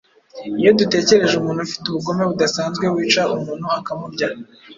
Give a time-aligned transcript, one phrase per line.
[0.59, 4.27] Iyo dutekereje umuntu ufite ubugome budasanzwe wica umuntu akamurya,